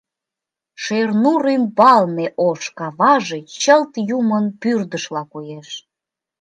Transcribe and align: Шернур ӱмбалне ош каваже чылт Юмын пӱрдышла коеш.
Шернур 0.83 1.43
ӱмбалне 1.55 2.27
ош 2.47 2.61
каваже 2.77 3.39
чылт 3.61 3.93
Юмын 4.17 4.45
пӱрдышла 4.61 5.23
коеш. 5.33 5.69